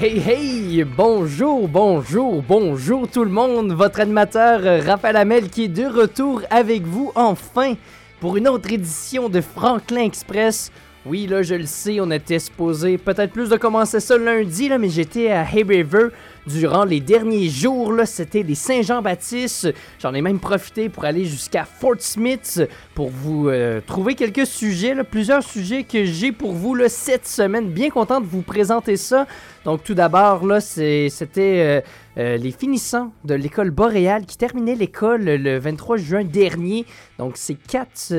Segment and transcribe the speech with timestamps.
[0.00, 0.84] Hey, hey!
[0.84, 3.72] Bonjour, bonjour, bonjour tout le monde!
[3.72, 7.74] Votre animateur euh, Raphaël Hamel qui est de retour avec vous enfin
[8.20, 10.70] pour une autre édition de Franklin Express.
[11.04, 14.78] Oui, là, je le sais, on était supposé peut-être plus de commencer ça lundi, là,
[14.78, 16.10] mais j'étais à Hay River
[16.48, 17.92] durant les derniers jours.
[18.04, 19.72] C'était les Saint-Jean-Baptiste.
[20.00, 22.62] J'en ai même profité pour aller jusqu'à Fort Smith
[22.94, 27.68] pour vous euh, trouver quelques sujets, plusieurs sujets que j'ai pour vous cette semaine.
[27.68, 29.26] Bien content de vous présenter ça.
[29.64, 31.80] Donc, tout d'abord, là, c'était euh,
[32.18, 36.86] euh, les finissants de l'école boréale qui terminaient l'école le 23 juin dernier.
[37.18, 38.12] Donc, c'est quatre,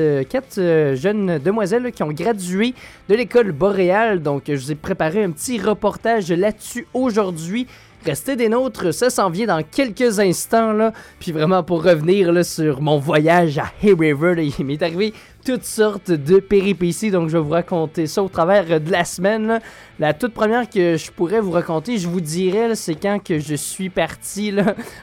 [0.94, 2.74] jeunes demoiselles qui ont gradué
[3.08, 4.22] de l'école boréale.
[4.22, 7.66] Donc, je vous ai préparé un petit reportage là-dessus aujourd'hui.
[8.04, 10.72] Restez des nôtres, ça s'en vient dans quelques instants.
[10.72, 10.92] Là.
[11.18, 15.12] Puis vraiment pour revenir là, sur mon voyage à Hay River, il m'est arrivé
[15.44, 17.10] toutes sortes de péripéties.
[17.10, 19.60] Donc je vais vous raconter ça au travers de la semaine.
[19.98, 23.54] La toute première que je pourrais vous raconter, je vous dirais, c'est quand que je
[23.54, 24.54] suis parti.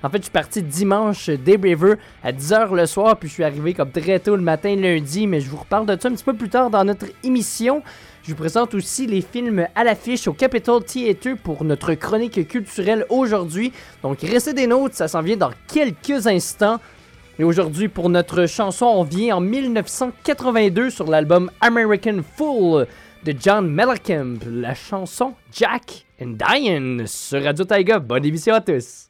[0.03, 3.17] En fait, je suis parti dimanche des River à 10h le soir.
[3.17, 5.27] Puis je suis arrivé comme très tôt le matin lundi.
[5.27, 7.83] Mais je vous reparle de ça un petit peu plus tard dans notre émission.
[8.27, 13.05] Je vous présente aussi les films à l'affiche au Capitol Theatre pour notre chronique culturelle
[13.07, 13.71] aujourd'hui.
[14.03, 16.81] Donc restez des notes, ça s'en vient dans quelques instants.
[17.39, 22.85] Et aujourd'hui, pour notre chanson, on vient en 1982 sur l'album American Fool
[23.23, 27.99] de John Mellencamp, la chanson Jack and Diane sur Radio Taiga.
[27.99, 29.07] Bonne émission à tous!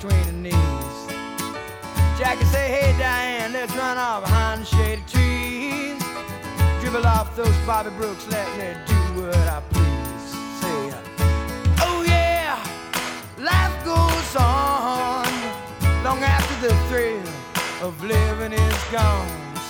[0.00, 0.54] Between her knees.
[2.18, 6.02] Jackie say, hey Diane, let's run off behind the shady trees.
[6.80, 10.24] Dribble off those Bobby Brooks, let me do what I please.
[10.60, 10.92] Say,
[11.82, 12.56] oh yeah,
[13.38, 15.28] life goes on
[16.02, 17.28] long after the thrill
[17.86, 19.28] of living is gone.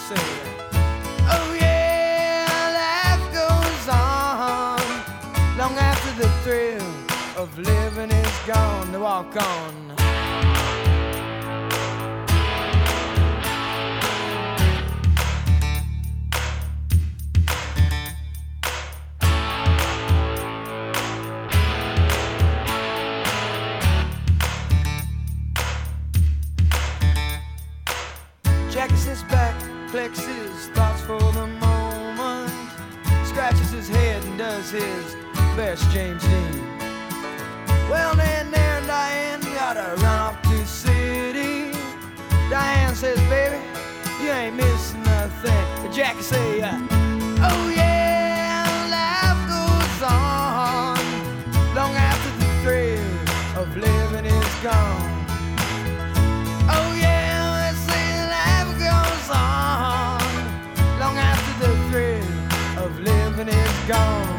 [0.08, 0.28] Say,
[1.26, 2.46] oh yeah,
[2.82, 4.78] life goes on
[5.58, 6.86] long after the thrill
[7.36, 8.92] of living is gone.
[8.92, 9.79] To walk on.
[28.70, 29.60] Jackie sits back,
[29.90, 32.52] collects his thoughts for the moment,
[33.24, 35.16] scratches his head and does his
[35.56, 36.78] best James Dean.
[37.90, 41.72] Well, then there and Diane gotta run off to city.
[42.48, 43.60] Diane says, baby,
[44.22, 45.64] you ain't missing nothing.
[45.82, 46.78] But Jackie say, uh,
[47.42, 55.09] oh yeah, life goes on long after the thrill of living is gone.
[63.90, 64.29] Gone.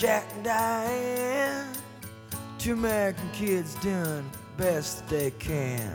[0.00, 1.68] Jack and Diane,
[2.58, 4.24] two American kids doing
[4.56, 5.92] best they can.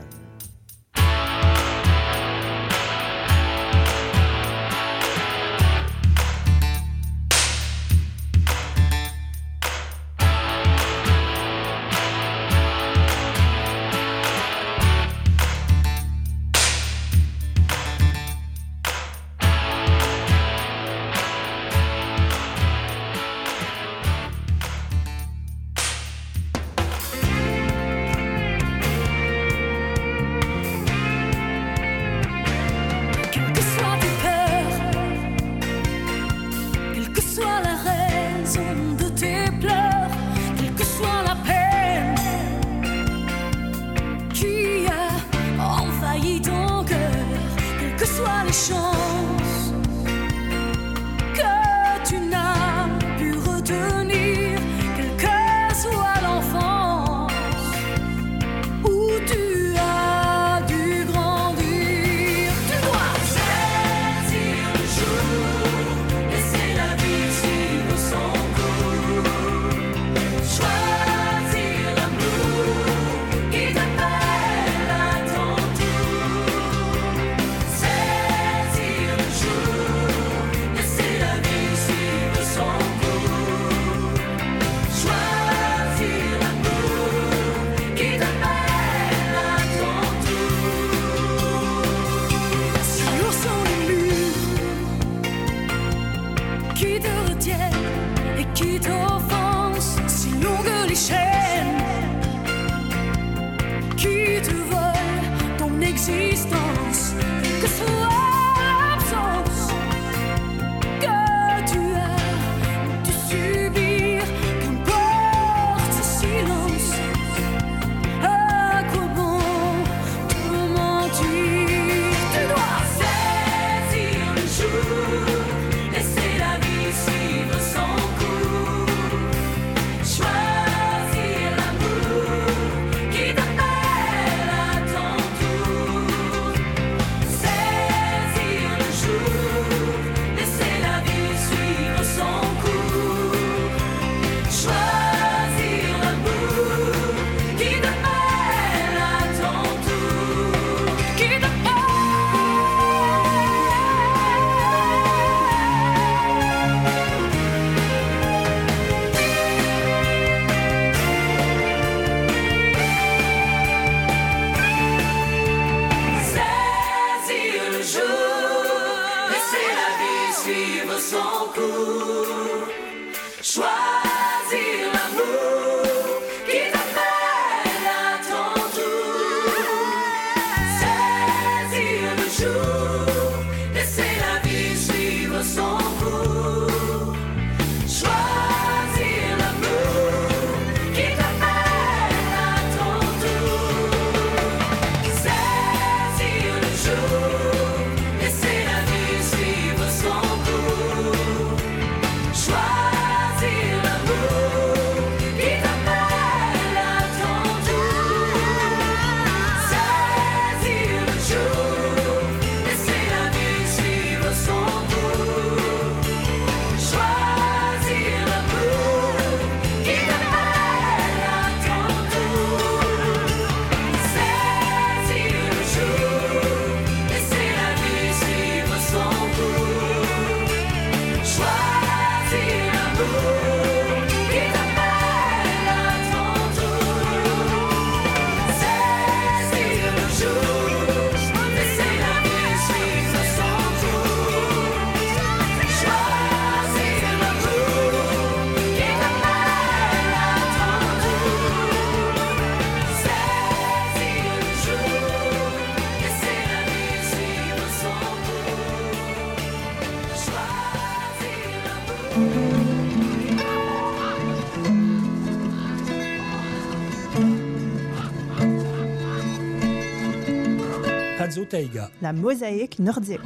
[272.02, 273.22] La mosaïque nordique.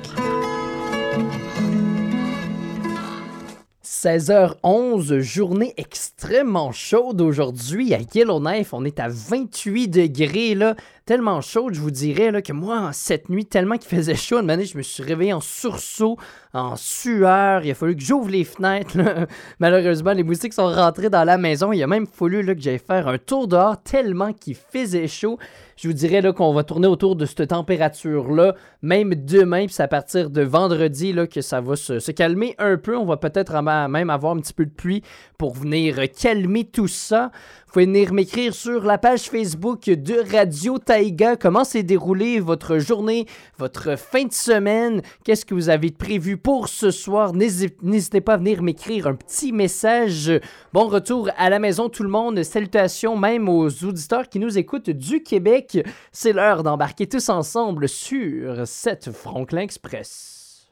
[3.84, 8.72] 16h11, journée extrêmement chaude aujourd'hui à Yellowknife.
[8.74, 10.76] On est à 28 degrés, là.
[11.06, 14.52] Tellement chaude, je vous dirais, là, que moi, cette nuit, tellement qu'il faisait chaud, une
[14.52, 16.18] année, je me suis réveillé en sursaut,
[16.54, 17.64] en sueur.
[17.64, 18.98] Il a fallu que j'ouvre les fenêtres.
[19.60, 21.72] Malheureusement, les moustiques sont rentrés dans la maison.
[21.72, 25.38] Il a même fallu là, que j'aille faire un tour dehors tellement qu'il faisait chaud.
[25.82, 29.88] Je vous dirais qu'on va tourner autour de cette température-là, même demain, puis c'est à
[29.88, 32.98] partir de vendredi là, que ça va se, calmer un peu.
[32.98, 35.04] On va peut-être même avoir un petit peu de pluie
[35.38, 37.32] pour venir calmer tout ça.
[37.66, 42.80] Vous pouvez venir m'écrire sur la page Facebook de Radio Taïga comment s'est déroulée votre
[42.80, 43.26] journée,
[43.58, 47.34] votre fin de semaine, qu'est-ce que vous avez prévu pour ce soir.
[47.34, 50.32] N'hésitez pas à venir m'écrire un petit message.
[50.74, 52.42] Bon retour à la maison tout le monde.
[52.44, 55.86] Salutations même aux auditeurs qui nous écoutent du Québec.
[56.12, 60.70] C'est l'heure d'embarquer tous ensemble sur cette Franklin Express.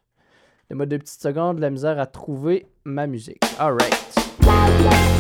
[0.69, 3.41] Donne-moi deux petites secondes, la misère à trouver ma musique.
[3.57, 5.16] Alright.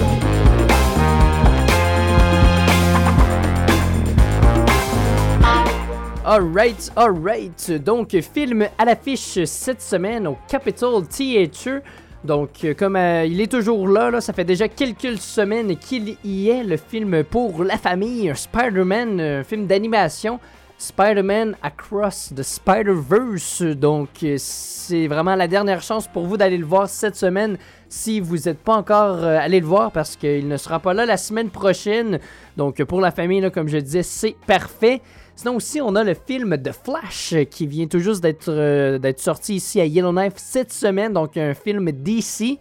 [6.29, 7.71] Alright, alright.
[7.71, 11.81] Donc, film à l'affiche cette semaine au Capitol Theatre.
[12.25, 16.49] Donc, euh, comme euh, il est toujours là, ça fait déjà quelques semaines qu'il y
[16.49, 20.37] est, le film pour la famille, Spider-Man, un film d'animation.
[20.77, 23.61] Spider-Man Across the Spider-Verse.
[23.61, 27.57] Donc, euh, c'est vraiment la dernière chance pour vous d'aller le voir cette semaine
[27.87, 31.15] si vous n'êtes pas encore allé le voir parce qu'il ne sera pas là la
[31.15, 32.19] semaine prochaine.
[32.57, 35.01] Donc, pour la famille, comme je disais, c'est parfait.
[35.37, 39.19] Sinon aussi, on a le film The Flash euh, qui vient tout juste euh, d'être
[39.19, 42.57] sorti ici à Yellowknife cette semaine, donc un film DC.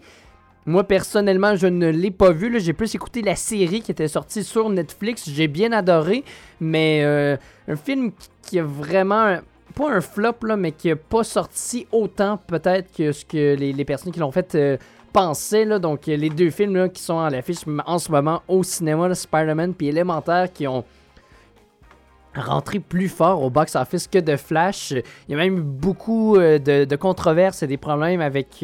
[0.67, 2.59] Moi, personnellement, je ne l'ai pas vu.
[2.59, 5.27] J'ai plus écouté la série qui était sortie sur Netflix.
[5.27, 6.23] J'ai bien adoré.
[6.61, 7.35] Mais euh,
[7.67, 8.11] un film
[8.43, 9.37] qui a vraiment.
[9.73, 13.85] Pas un flop, là, mais qui n'a pas sorti autant, peut-être, que ce que les,
[13.85, 14.57] personnes qui l'ont fait
[15.13, 15.65] pensaient.
[15.65, 15.79] Là.
[15.79, 19.87] Donc, les deux films qui sont à l'affiche en ce moment au cinéma, Spider-Man puis
[19.87, 20.83] Élémentaire, qui ont
[22.37, 24.91] rentrer plus fort au box-office que de Flash.
[24.91, 28.63] Il y a même beaucoup euh, de, controverses et des problèmes avec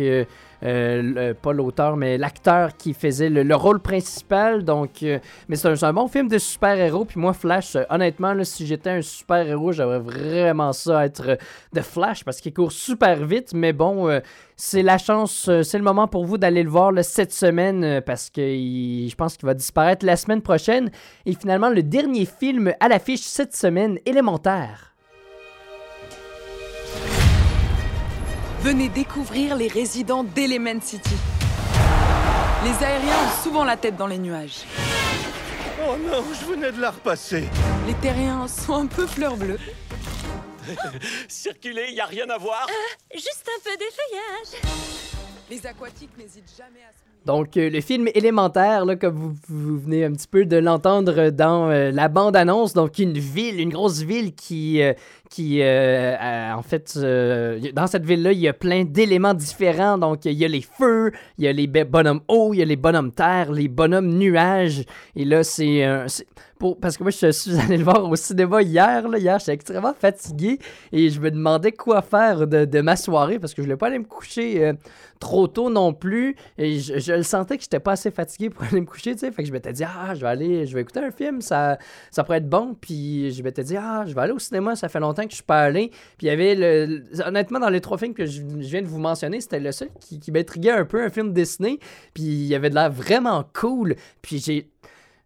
[0.63, 4.63] euh, pas l'auteur, mais l'acteur qui faisait le, rôle principal.
[4.63, 7.05] Donc, euh, mais c'est un, bon film de super-héros.
[7.05, 11.37] Puis moi, Flash, euh, honnêtement, si j'étais un super-héros, j'aimerais vraiment ça être
[11.73, 13.53] de Flash parce qu'il court super vite.
[13.53, 14.09] Mais bon,
[14.55, 18.41] c'est la chance, c'est le moment pour vous d'aller le voir cette semaine parce que
[18.41, 20.91] je pense qu'il va disparaître la semaine prochaine.
[21.25, 24.92] Et finalement, le dernier film à l'affiche cette semaine, élémentaire.
[28.63, 31.15] Venez découvrir les résidents d'Element City.
[32.63, 34.63] Les aériens ont souvent la tête dans les nuages.
[35.85, 37.49] Oh non, je venais de la repasser.
[37.85, 39.59] Les terriens sont un peu fleurs bleues.
[41.27, 45.22] Circuler, y a rien à voir euh, Juste un peu d'effeuillage.
[45.49, 49.15] Les aquatiques n'hésitent jamais à se donc, euh, le film élémentaire, là, comme
[49.47, 53.69] vous, venez un petit peu de l'entendre dans euh, la bande-annonce, donc une ville, une
[53.69, 54.93] grosse ville qui, euh,
[55.29, 56.97] qui en fait,
[57.73, 59.97] dans cette ville-là, il y a plein d'éléments différents.
[59.97, 62.65] Donc, il y a les feux, il y a les bonhommes eau, il y a
[62.65, 64.83] les bonhommes terre, les bonhommes nuages.
[65.15, 66.05] Et là, c'est
[66.79, 69.07] parce que moi, je suis allé le voir au cinéma hier.
[69.07, 70.59] Là, hier, j'étais extrêmement fatigué
[70.91, 73.99] et je me demandais quoi faire de, ma soirée parce que je voulais pas aller
[73.99, 74.73] me coucher euh,
[75.19, 76.35] trop tôt non plus.
[76.57, 79.31] Et je, le sentais que j'étais pas assez fatigué pour aller me coucher, tu sais.
[79.31, 81.77] Fait que je m'étais dit, ah, je vais aller, je vais écouter un film, ça,
[82.11, 82.75] ça pourrait être bon.
[82.79, 85.35] Puis je m'étais dit, ah, je vais aller au cinéma, ça fait longtemps que je
[85.35, 85.89] suis pas allé.
[86.17, 88.99] Puis il y avait, le, honnêtement, dans les trois films que je, viens de vous
[88.99, 91.79] mentionner, c'était le seul qui, qui m'intriguait un peu, un film Disney.
[92.13, 93.95] Puis il y avait de l'air vraiment cool.
[94.21, 94.72] Puis j'ai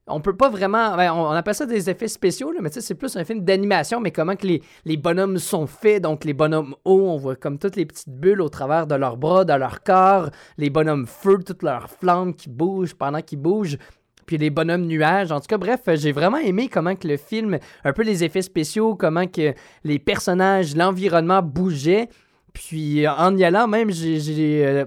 [0.07, 0.95] on peut pas vraiment.
[0.95, 4.11] Ben, on, appelle ça des effets spéciaux, là, mais c'est plus un film d'animation, mais
[4.11, 6.03] comment que les, les, bonhommes sont faits.
[6.03, 9.17] Donc, les bonhommes hauts, on voit comme toutes les petites bulles au travers de leurs
[9.17, 10.29] bras, de leur corps.
[10.57, 13.77] Les bonhommes feu, toutes leurs flammes qui bougent pendant qu'ils bougent.
[14.25, 15.31] Puis les bonhommes nuages.
[15.31, 18.41] En tout cas, bref, j'ai vraiment aimé comment que le film, un peu les effets
[18.41, 19.53] spéciaux, comment que
[19.85, 22.09] les personnages, l'environnement bougeaient.
[22.53, 24.85] Puis en y allant, même, j'ai euh,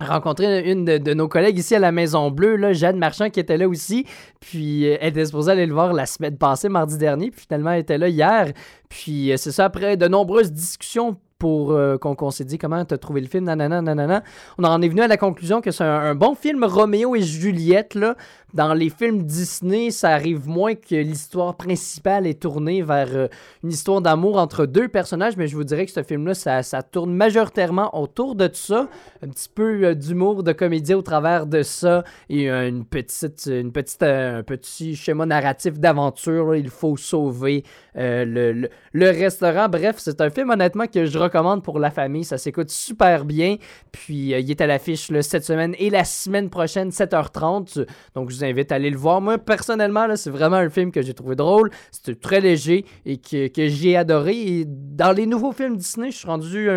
[0.00, 3.56] rencontré une de, nos collègues ici à la Maison Bleue, là, Jeanne Marchand, qui était
[3.56, 4.06] là aussi.
[4.40, 7.30] Puis euh, elle était supposée aller le voir la semaine passée, mardi dernier.
[7.30, 8.52] Puis finalement, elle était là hier.
[8.88, 12.98] Puis euh, c'est ça, après de nombreuses discussions pour euh, qu'on s'est dit comment t'as
[12.98, 14.22] trouvé le film, nanana.
[14.58, 17.94] On en est venu à la conclusion que c'est un, bon film Roméo et Juliette,
[17.94, 18.14] là.
[18.52, 23.28] Dans les films Disney, ça arrive moins que l'histoire principale est tournée vers euh,
[23.62, 27.14] une histoire d'amour entre deux personnages, mais je vous dirais que ce film-là, ça, tourne
[27.14, 28.88] majoritairement autour de tout ça.
[29.22, 33.72] Un petit peu euh, d'humour, de comédie au travers de ça, et une petite, une
[33.72, 36.54] petite, un petit schéma narratif d'aventure.
[36.56, 37.62] Il faut sauver
[37.94, 39.68] le, le, restaurant.
[39.68, 42.24] Bref, c'est un film honnêtement que je recommande pour la famille.
[42.24, 43.56] Ça s'écoute super bien.
[43.92, 47.86] Puis euh, il est à l'affiche cette semaine et la semaine prochaine, 7h30.
[48.14, 49.20] Donc je vous invite à aller le voir.
[49.20, 51.70] Moi, personnellement, c'est vraiment un film que j'ai trouvé drôle.
[51.90, 54.64] C'était très léger et que, j'ai adoré.
[54.66, 56.68] Dans les nouveaux films Disney, je suis rendu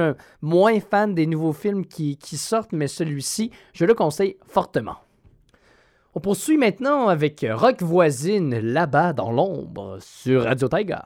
[0.42, 4.98] moins fan des nouveaux films qui, qui sortent, mais celui-ci, je le conseille fortement.
[6.16, 11.00] On poursuit maintenant avec Rock Voisine là-bas dans l'ombre sur Radio Tiger.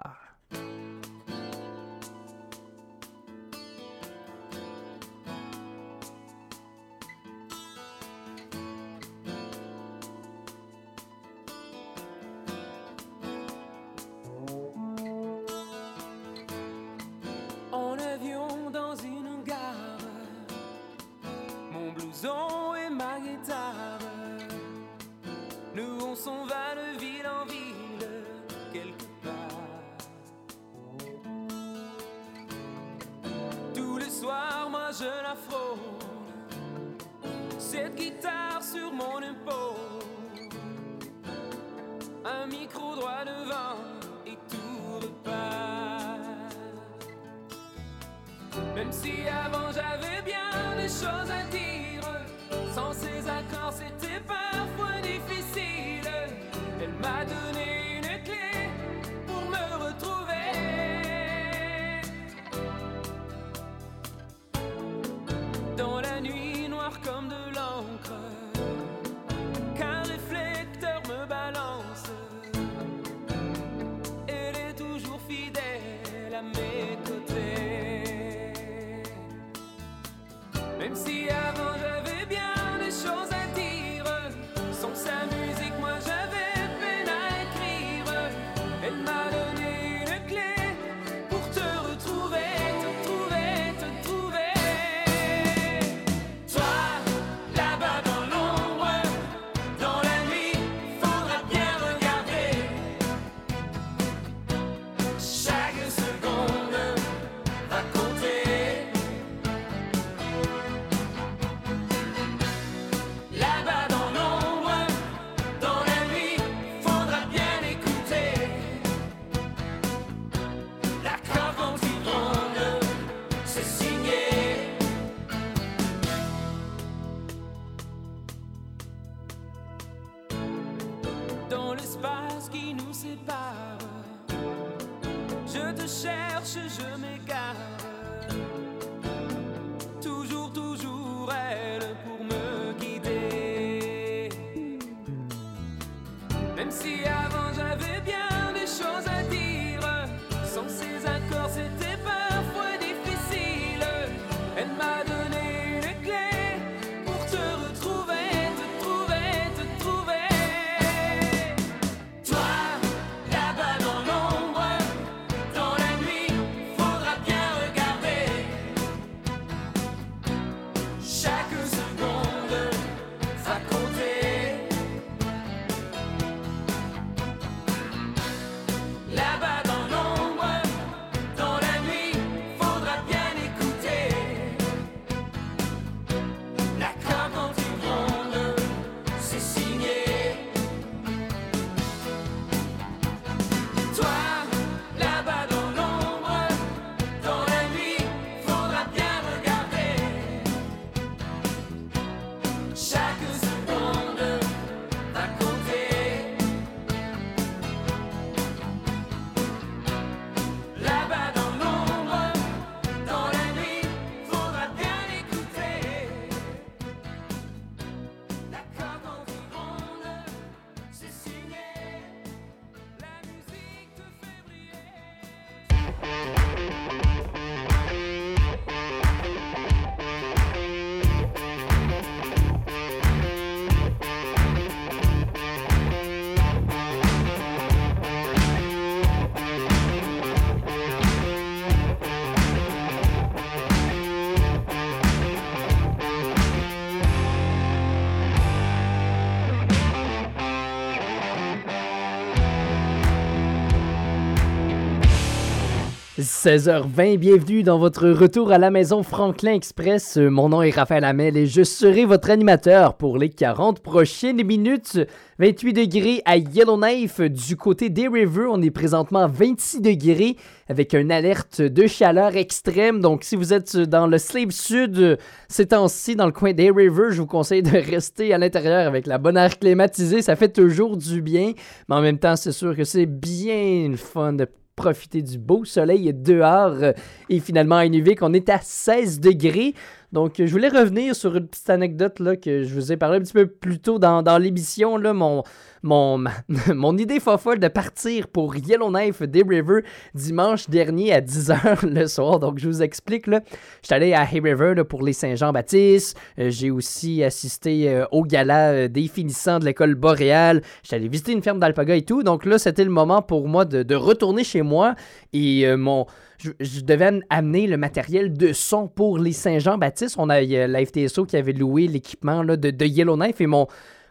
[256.47, 260.15] 16h20, bienvenue dans votre retour à la maison Franklin Express.
[260.15, 264.41] Euh, Mon nom est Raphaël Hamel et je serai votre animateur pour les 40 prochaines
[264.45, 264.97] minutes.
[265.39, 267.19] 28 degrés à Yellowknife.
[267.19, 270.37] Du côté des River, on est présentement à 26 degrés
[270.69, 273.01] avec une alerte de chaleur extrême.
[273.01, 275.17] Donc, si vous êtes dans le Slave Sud
[275.49, 279.05] ces temps-ci, dans le coin des River, je vous conseille de rester à l'intérieur avec
[279.05, 280.21] la bonne air climatisée.
[280.21, 281.51] Ça fait toujours du bien.
[281.89, 285.65] Mais en même temps, c'est sûr que c'est bien le fun de profiter du beau
[285.65, 286.77] soleil dehors.
[286.81, 286.93] Euh,
[287.27, 289.73] Et finalement, à Inuvik, on est à 16 degrés.
[290.13, 293.21] Donc, je voulais revenir sur une petite anecdote là, que je vous ai parlé un
[293.21, 294.97] petit peu plus tôt dans, dans l'émission.
[295.13, 295.43] Mon,
[295.83, 296.23] mon,
[296.73, 299.81] mon idée folle de partir pour Yellowknife Day River
[300.13, 302.39] dimanche dernier à 10h le soir.
[302.39, 303.27] Donc, je vous explique.
[303.27, 303.41] là.
[303.81, 306.17] J'étais allé à Hay River pour les Saint-Jean-Baptiste.
[306.39, 310.61] Euh, J'ai aussi assisté euh, au gala euh, des finissants de l'école boréale.
[310.83, 312.23] J'étais allé visiter une ferme d'alpaga et tout.
[312.23, 314.95] Donc là, c'était le moment pour moi de, de retourner chez moi.
[315.33, 316.05] Et mon
[316.39, 320.15] je, je devais am- amener le matériel de son pour les Saint-Jean-Baptiste.
[320.19, 323.67] On a la FTSO qui avait loué l'équipement de Yellowknife et mon,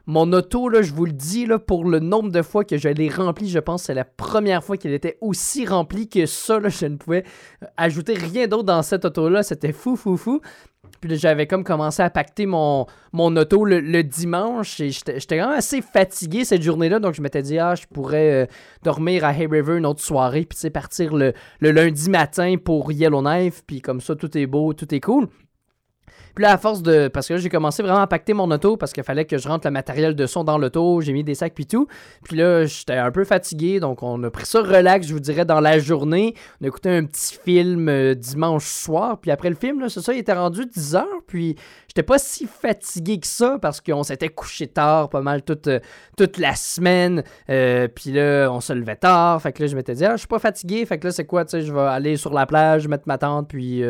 [0.07, 3.49] mon auto, je vous le dis, pour le nombre de fois que je l'ai rempli,
[3.49, 6.61] je pense que c'est la première fois qu'elle était aussi remplie que ça.
[6.69, 7.25] je ne pouvais
[7.63, 9.43] euh, ajouter rien d'autre dans cette auto-là.
[9.43, 10.41] C'était fou, fou, fou.
[11.01, 15.59] Puis j'avais comme commencé à pacter mon, mon auto le, dimanche et j'étais quand même
[15.59, 17.01] assez fatigué cette journée-là.
[17.01, 18.47] Donc je m'étais dit, ah, je pourrais euh,
[18.85, 23.63] dormir à Hay River une autre soirée, puis partir le, le lundi matin pour Yellowknife,
[23.67, 25.27] puis comme ça, tout est beau, tout est cool.
[26.37, 27.09] Puis là, à force de.
[27.09, 29.49] Parce que là, j'ai commencé vraiment à pacter mon auto parce qu'il fallait que je
[29.49, 31.01] rentre le matériel de son dans l'auto.
[31.01, 31.89] J'ai mis des sacs puis tout.
[32.25, 33.81] Puis là, j'étais un peu fatigué.
[33.81, 36.35] Donc, on a pris ça relax, je vous dirais, dans la journée.
[36.61, 39.19] On a écouté un petit film euh, dimanche soir.
[39.19, 41.23] Puis après le film, c'est ça, il était rendu 10 heures.
[41.27, 41.57] Puis
[41.89, 45.81] j'étais pas si fatigué que ça parce qu'on s'était couché tard pas mal toute, euh,
[46.19, 47.25] toute la semaine.
[47.49, 49.41] Euh, puis là, on se levait tard.
[49.41, 50.85] Fait que là, je m'étais dit, ah, je suis pas fatigué.
[50.85, 53.17] Fait que là, c'est quoi, tu sais, je vais aller sur la plage, mettre ma
[53.17, 53.83] tente, puis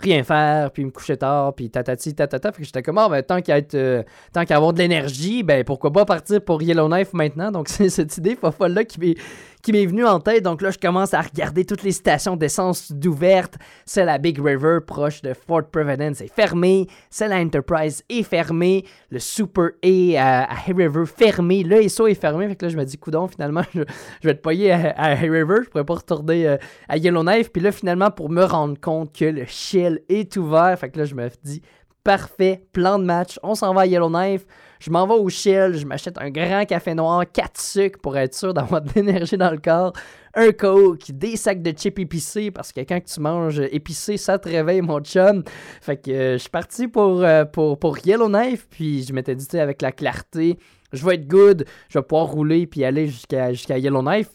[0.00, 2.52] rien faire, puis me coucher tard, puis tatati, tatata.
[2.52, 4.02] Fait que j'étais comme, ah, ben, tant qu'à euh,
[4.32, 7.50] tant qu'à avoir de l'énergie, ben, pourquoi pas partir pour Yellowknife maintenant?
[7.50, 9.16] Donc, c'est cette idée folle-là qui m'est
[9.64, 10.44] qui m'est venue en tête.
[10.44, 13.54] Donc là, je commence à regarder toutes les stations d'essence d'ouvertes.
[13.86, 16.86] Celle à Big River, proche de Fort Providence, est fermée.
[17.08, 18.84] Celle à Enterprise est fermée.
[19.10, 21.62] Le Super A à, Hay River, fermé.
[21.62, 22.46] Le ESO est fermé.
[22.48, 23.80] Fait que là, je me dis, coudon, finalement, je,
[24.20, 25.56] je vais te payer à, à Hay River.
[25.64, 26.56] Je pourrais pas retourner euh,
[26.88, 27.50] à Yellowknife.
[27.50, 31.04] Puis là, finalement, pour me rendre compte que le Shell est ouvert, fait que là,
[31.06, 31.62] je me dis,
[32.04, 33.40] parfait, plan de match.
[33.42, 34.46] On s'en va à Yellowknife.
[34.78, 38.34] Je m'en vais au Shell, je m'achète un grand café noir, 4 sucres pour être
[38.34, 39.94] sûr d'avoir de l'énergie dans le corps,
[40.34, 44.46] un coke, des sacs de chips épicés parce que quand tu manges épicé, ça te
[44.46, 45.42] réveille, mon chum.
[45.80, 49.80] Fait que euh, je suis parti pour, euh, pour, Yellowknife, puis je m'étais dit, avec
[49.80, 50.58] la clarté,
[50.92, 54.28] je vais être good, je vais pouvoir rouler puis aller jusqu'à Yellowknife.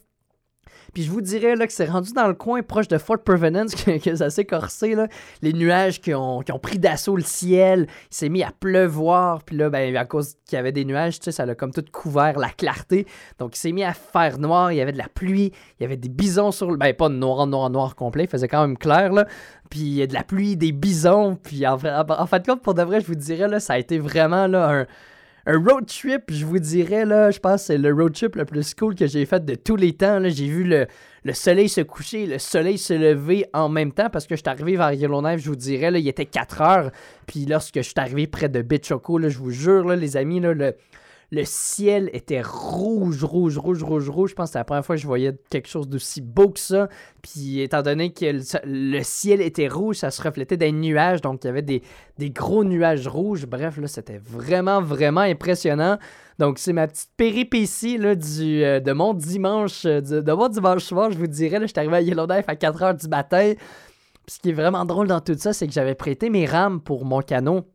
[0.93, 3.75] Puis je vous dirais là, que c'est rendu dans le coin proche de Fort Providence
[4.03, 4.95] que, ça s'est corsé.
[4.95, 5.07] Là.
[5.41, 7.87] Les nuages qui ont, pris d'assaut le ciel.
[8.11, 9.43] Il s'est mis à pleuvoir.
[9.43, 12.37] Puis là, ben, à cause qu'il y avait des nuages, ça a comme tout couvert
[12.39, 13.05] la clarté.
[13.39, 14.71] Donc il s'est mis à faire noir.
[14.71, 15.51] Il y avait de la pluie.
[15.79, 16.77] Il y avait des bisons sur le.
[16.77, 18.25] Ben, pas noir, noir, noir complet.
[18.25, 19.11] Il faisait quand même clair.
[19.13, 19.25] là.
[19.69, 21.35] Puis il y a de la pluie, des bisons.
[21.35, 23.99] Puis en, fait- en fait pour de vrai, je vous dirais, là, ça a été
[23.99, 24.85] vraiment là, un
[25.45, 28.45] un road trip, je vous dirais, là, je pense que c'est le road trip le
[28.45, 30.19] plus cool que j'ai fait de tous les temps.
[30.25, 30.87] J'ai vu le,
[31.23, 34.49] le soleil se coucher, le soleil se lever en même temps parce que je suis
[34.49, 36.91] arrivé vers Yellowknife, je vous dirais, là, il était 4 heures.
[37.25, 40.39] Puis lorsque je suis arrivé près de Bitchoco, là, je vous jure, là, les amis,
[40.39, 40.75] là, le,
[41.31, 44.31] le ciel était rouge, rouge, rouge, rouge, rouge.
[44.31, 46.59] Je pense que c'est la première fois que je voyais quelque chose d'aussi beau que
[46.59, 46.89] ça.
[47.21, 48.25] Puis étant donné que
[48.65, 51.21] le, ciel était rouge, ça se reflétait des nuages.
[51.21, 51.81] Donc il y avait des,
[52.31, 53.45] gros nuages rouges.
[53.45, 55.99] Bref, là, c'était vraiment, vraiment impressionnant.
[56.39, 60.83] Donc c'est ma petite péripétie là, du, euh, de mon dimanche, euh, de, mon dimanche
[60.83, 61.59] soir, je vous dirais.
[61.59, 63.53] Là, je suis arrivé à Yellowknife à 4h du matin.
[64.27, 67.05] Ce qui est vraiment drôle dans tout ça, c'est que j'avais prêté mes rames pour
[67.05, 67.65] mon canot.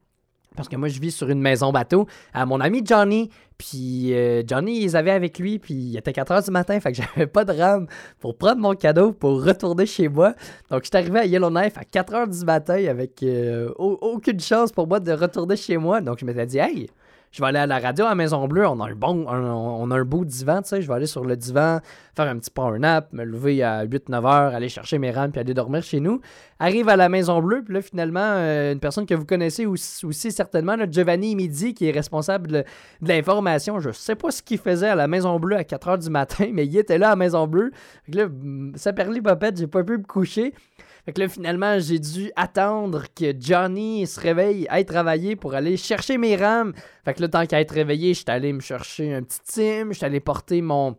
[0.57, 3.29] Parce que moi, je vis sur une maison bateau à mon ami Johnny.
[3.59, 5.59] Puis euh, Johnny, ils avaient avec lui.
[5.59, 6.79] Puis il était 4 h du matin.
[6.81, 7.87] Fait que j'avais pas de rame
[8.21, 10.35] pour prendre mon cadeau pour retourner chez moi.
[10.71, 14.39] Donc, je suis arrivé à Yellowknife à 4 h du matin avec euh, au- aucune
[14.41, 16.01] chance pour moi de retourner chez moi.
[16.01, 16.89] Donc, je m'étais dit, hey,
[17.35, 18.65] je vais aller à la radio à Maison Bleue.
[18.65, 20.83] On a un bon, on a un beau divan, tu sais.
[20.83, 21.81] Je vais aller sur le divan,
[22.15, 25.41] faire un petit power nap, me lever à 8-9 heures, aller chercher mes rames puis
[25.41, 26.21] aller dormir chez nous.
[26.61, 30.31] Arrive à la Maison Bleue, puis là, finalement, euh, une personne que vous connaissez aussi,
[30.31, 32.65] certainement, là, Giovanni Midi, qui est responsable de,
[33.03, 33.81] l'information.
[33.81, 36.47] Je sais pas ce qu'il faisait à la Maison Bleue à 4 heures du matin,
[36.53, 37.73] mais il était là à Maison Bleue.
[38.13, 38.29] Là,
[38.77, 40.55] ça perlit popette, j'ai pas pu me coucher.
[41.05, 45.77] Fait que là, finalement, j'ai dû attendre que Johnny se réveille, aille travailler pour aller
[45.77, 46.73] chercher mes rames.
[47.05, 50.07] Fait que là, tant qu'à être réveillé, j'étais allé me chercher un petit Tim, j'étais
[50.07, 50.97] allé porter mon,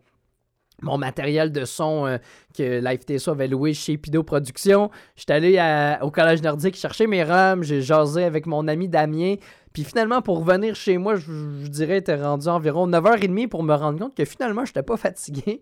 [0.84, 2.18] mon matériel de son euh,
[2.56, 4.92] que Live TSO avait loué chez Pido Productions.
[5.16, 9.36] J'étais allé au Collège Nordique chercher mes rames, j'ai jasé avec mon ami Damien.
[9.74, 11.32] Puis finalement, pour revenir chez moi, je,
[11.64, 14.98] je dirais, était rendu environ 9h30 pour me rendre compte que finalement, je n'étais pas
[14.98, 15.62] fatigué.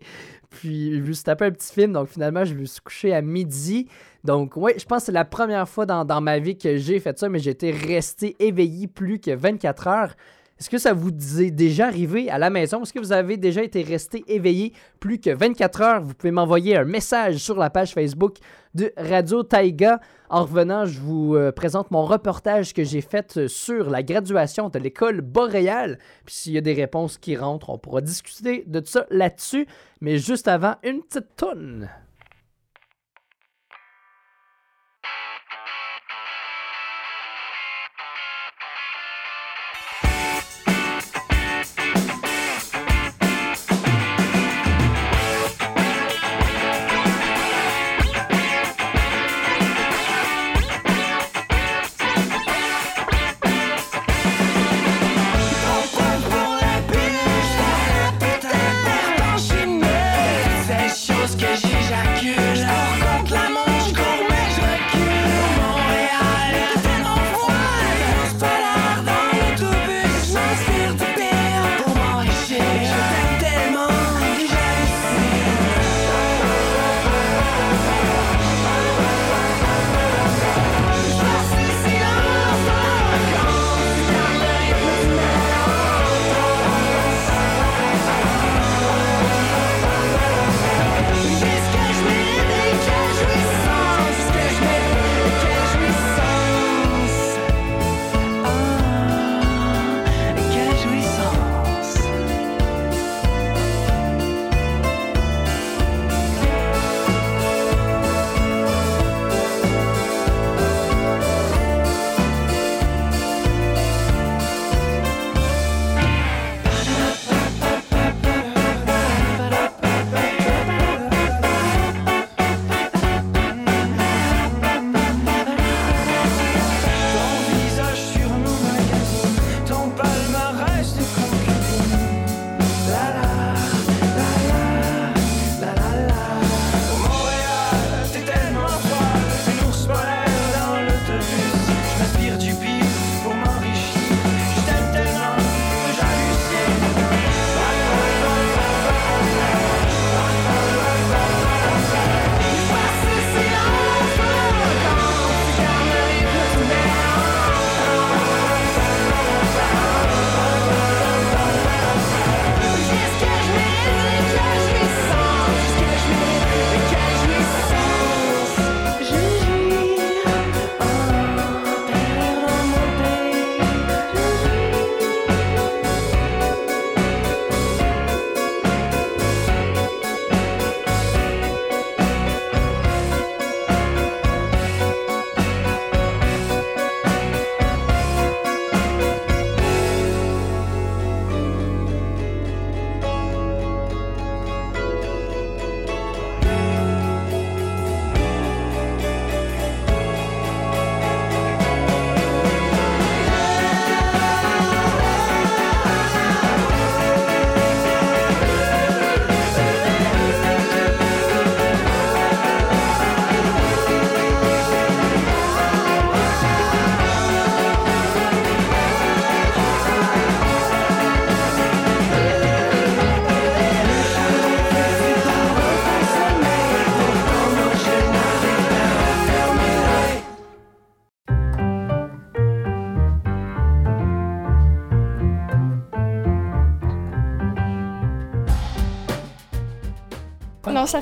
[0.50, 3.22] Puis je me suis tapé un petit film, donc finalement, je me suis couché à
[3.22, 3.88] midi.
[4.24, 7.18] Donc, oui, je pense que c'est la première fois dans, ma vie que j'ai fait
[7.20, 10.16] ça, mais j'étais resté éveillé plus que 24 heures.
[10.60, 12.84] Est-ce que ça vous est déjà arrivé à la maison?
[12.84, 16.02] Est-ce que vous avez déjà été resté éveillé plus que 24 heures?
[16.02, 18.38] Vous pouvez m'envoyer un message sur la page Facebook
[18.76, 20.00] de Radio Taïga.
[20.30, 24.70] En revenant, je vous euh, présente mon reportage que j'ai fait euh, sur la graduation
[24.70, 26.00] de l'école boréale.
[26.26, 29.68] Puis s'il y a des réponses qui rentrent, on pourra discuter de ça là-dessus.
[30.00, 31.90] Mais juste avant, une petite toune.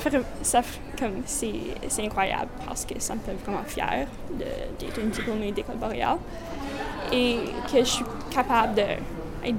[0.00, 1.52] fait, ça fait comme c'est,
[1.88, 6.18] c'est incroyable parce que ça me fait vraiment fière d'être une diplômée d'école boréale
[7.12, 7.38] et
[7.70, 9.02] que je suis capable d'être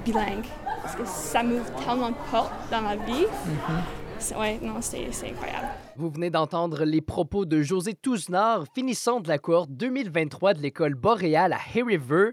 [0.03, 0.45] bilingue
[0.81, 3.25] parce que ça m'ouvre tellement de portes dans ma vie.
[4.19, 5.67] C'est- Ouais, non, c'est, c'est incroyable.
[5.97, 10.95] Vous venez d'entendre les propos de José Touzenard, finissant de la cohorte 2023 de l'école
[10.95, 12.29] boréale à Hay River.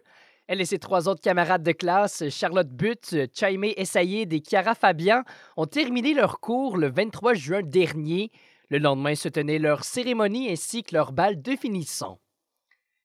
[0.50, 5.22] Elle et ses trois autres camarades de classe, Charlotte Butte, Chaimé Essayid et Chiara Fabian,
[5.56, 8.32] ont terminé leur cours le 23 juin dernier.
[8.68, 12.18] Le lendemain se tenait leur cérémonie ainsi que leur bal de finissant.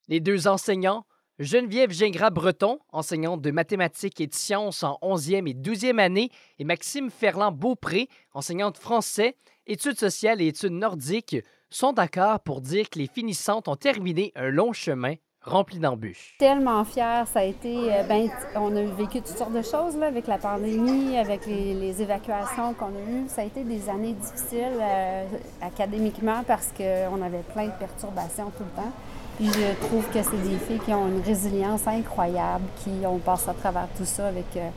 [0.07, 1.05] Les deux enseignants,
[1.37, 7.11] Geneviève Gingras-Breton, enseignante de mathématiques et de sciences en 11e et 12e année, et Maxime
[7.11, 11.37] Ferland-Beaupré, enseignante français, études sociales et études nordiques,
[11.69, 15.13] sont d'accord pour dire que les finissantes ont terminé un long chemin
[15.45, 16.35] rempli d'embûches.
[16.37, 20.07] Tellement fière, ça a été, euh, ben, on a vécu toutes sortes de choses là,
[20.07, 23.25] avec la pandémie, avec les, évacuations qu'on a eues.
[23.27, 25.25] Ça a été des années difficiles euh,
[25.61, 28.91] académiquement parce qu'on avait plein de perturbations tout le temps.
[29.37, 33.49] Puis je trouve que c'est des filles qui ont une résilience incroyable, qui ont passé
[33.49, 34.69] à travers tout ça avec euh,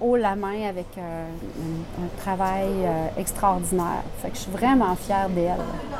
[0.00, 4.02] haut la main, avec euh, un, un travail euh, extraordinaire.
[4.18, 5.56] Fait que je suis vraiment fière d'elles.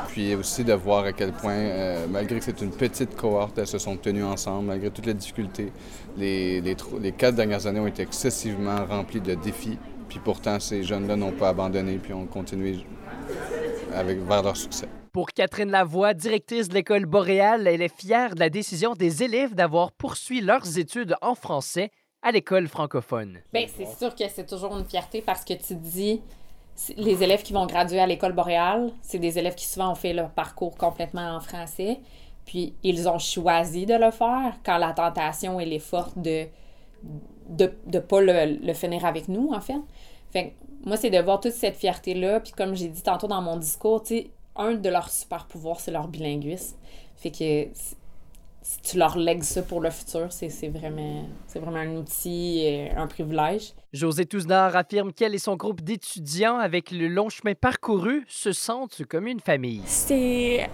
[0.07, 3.67] Puis aussi de voir à quel point, euh, malgré que c'est une petite cohorte, elles
[3.67, 5.71] se sont tenues ensemble, malgré toutes les difficultés.
[6.17, 9.77] Les, les quatre dernières années ont été excessivement remplies de défis.
[10.07, 12.83] Puis pourtant, ces jeunes-là n'ont pas abandonné, puis ont continué
[13.93, 14.87] avec, vers leur succès.
[15.11, 19.55] Pour Catherine Lavoie, directrice de l'école boréale, elle est fière de la décision des élèves
[19.55, 23.39] d'avoir poursuivi leurs études en français à l'école francophone.
[23.53, 26.21] Bien, c'est sûr que c'est toujours une fierté parce que tu dis,
[26.97, 30.13] les élèves qui vont graduer à l'école boréale, c'est des élèves qui souvent ont fait
[30.13, 31.99] leur parcours complètement en français.
[32.45, 36.47] Puis ils ont choisi de le faire quand la tentation elle est forte de
[37.49, 39.79] de ne pas le, le finir avec nous, en fait.
[40.31, 42.39] Fait que moi, c'est de voir toute cette fierté-là.
[42.39, 44.03] Puis comme j'ai dit tantôt dans mon discours,
[44.55, 46.75] un de leurs super pouvoirs, c'est leur bilinguisme.
[47.15, 47.67] Fait que
[48.61, 52.59] si- tu leur lègues ça pour le futur, c'est c'est vraiment, c'est vraiment un outil,
[52.65, 53.73] et un privilège.
[53.93, 59.01] José Touznard affirme qu'elle et son groupe d'étudiants, avec le long chemin parcouru, se sentent
[59.09, 59.81] comme une famille.
[59.85, 60.69] C'est.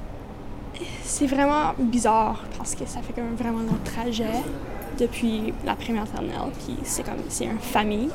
[1.04, 4.26] C'est vraiment bizarre parce que ça fait comme vraiment long trajet
[5.00, 6.52] depuis la première maternelle.
[6.66, 7.24] Puis c'est comme.
[7.30, 8.10] C'est une famille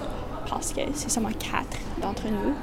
[0.49, 2.55] parce que c'est seulement quatre d'entre nous.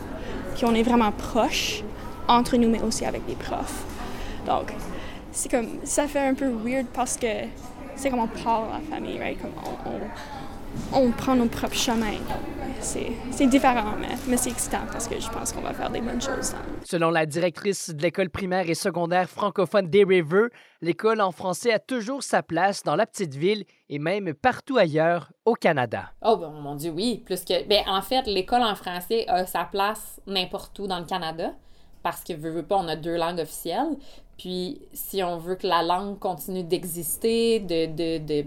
[0.56, 1.84] Puis on est vraiment proches
[2.28, 3.86] entre nous, mais aussi avec les profs.
[4.46, 4.72] Donc,
[5.38, 5.68] c'est comme.
[5.84, 7.28] Ça fait un peu weird parce que
[7.96, 9.40] c'est comme on part la famille, right?
[9.40, 9.52] Comme
[9.86, 12.18] on, on, on prend nos propres chemins.
[12.80, 16.22] C'est différent, mais, mais c'est excitant parce que je pense qu'on va faire des bonnes
[16.22, 16.54] choses.
[16.84, 20.48] Selon la directrice de l'école primaire et secondaire francophone des River,
[20.82, 25.32] l'école en français a toujours sa place dans la petite ville et même partout ailleurs
[25.46, 26.12] au Canada.
[26.24, 27.24] Oh, ben, mon Dieu, oui.
[27.26, 27.68] Plus que.
[27.68, 31.54] Ben, en fait, l'école en français a sa place n'importe où dans le Canada.
[32.08, 33.98] Parce que, veut, veut pas, on a deux langues officielles.
[34.38, 38.46] Puis, si on veut que la langue continue d'exister, de, de, de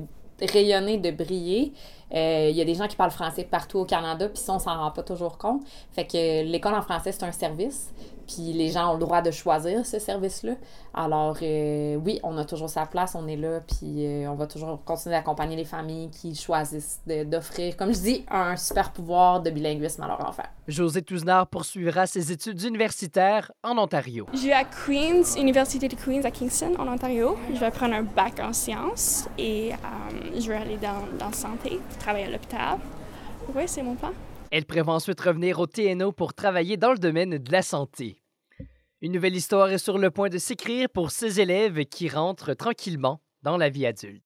[0.51, 1.75] rayonner, de briller,
[2.15, 4.59] euh, il y a des gens qui parlent français partout au Canada, puis ça, on
[4.59, 5.61] s'en rend pas toujours compte.
[5.93, 7.93] Fait que l'école en français, c'est un service.
[8.33, 10.53] Puis les gens ont le droit de choisir ce service-là.
[10.95, 14.47] Alors, euh, oui, on a toujours sa place, on est là, puis euh, on va
[14.47, 19.51] toujours continuer d'accompagner les familles qui choisissent d'offrir, comme je dis, un super pouvoir de
[19.51, 20.45] bilinguisme à leur enfant.
[20.69, 24.27] José Touznard poursuivra ses études universitaires en Ontario.
[24.33, 27.37] Je vais à Queen's, Université de Queen's à Kingston, en Ontario.
[27.53, 31.81] Je vais prendre un bac en sciences et euh, je vais aller dans, dans santé,
[31.99, 32.79] travailler à l'hôpital.
[33.55, 34.11] Oui, c'est mon plan.
[34.53, 38.20] Elle prévoit ensuite revenir au TNO pour travailler dans le domaine de la santé.
[39.03, 43.23] Une nouvelle histoire est sur le point de s'écrire pour ces élèves qui rentrent tranquillement
[43.43, 44.23] dans la vie adulte.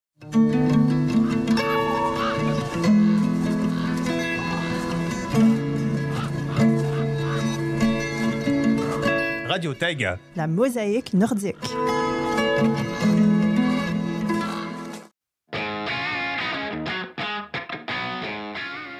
[9.46, 10.18] Radio Taiga.
[10.34, 11.54] La mosaïque nordique.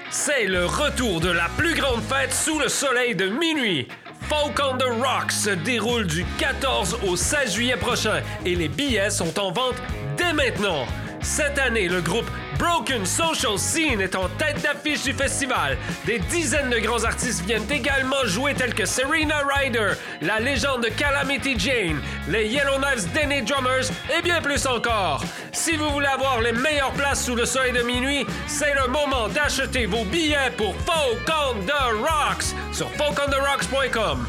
[0.09, 3.89] C'est le retour de la plus grande fête sous le soleil de minuit.
[4.27, 9.11] Folk on the Rocks se déroule du 14 au 16 juillet prochain et les billets
[9.11, 9.75] sont en vente
[10.17, 10.87] dès maintenant.
[11.25, 15.75] Cette année, le groupe Broken Social Scene est en tête d'affiche du festival.
[16.05, 20.89] Des dizaines de grands artistes viennent également jouer tels que Serena Ryder, la légende de
[20.89, 25.23] Calamity Jane, les Yellowknives Denny Drummers et bien plus encore.
[25.51, 29.27] Si vous voulez avoir les meilleures places sous le soleil de minuit, c'est le moment
[29.27, 34.27] d'acheter vos billets pour Folk on the Rocks sur folkontherocks.com.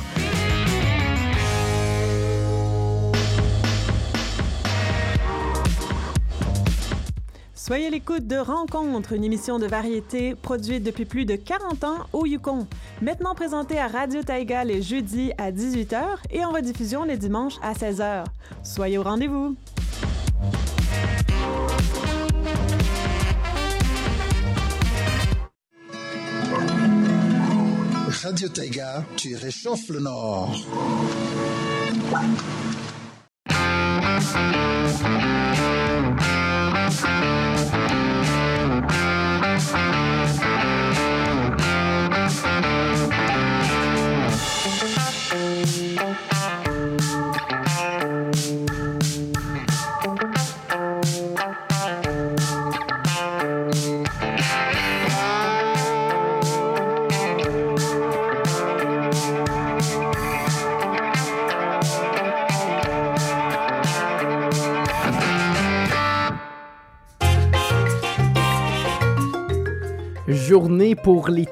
[7.59, 12.27] Soyez l'écoute de Rencontre, une émission de variété produite depuis plus de 40 ans au
[12.27, 12.67] Yukon.
[13.01, 17.73] Maintenant présentée à Radio Taïga les jeudis à 18h et en rediffusion les dimanches à
[17.73, 18.25] 16h.
[18.63, 19.57] Soyez au rendez-vous!
[28.23, 30.55] Radio Taïga, tu réchauffes le Nord.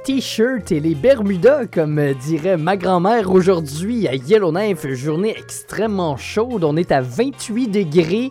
[0.05, 4.87] T-shirts et les bermudas, comme dirait ma grand-mère aujourd'hui à Yellowknife.
[4.89, 6.63] Journée extrêmement chaude.
[6.63, 8.31] On est à 28 degrés.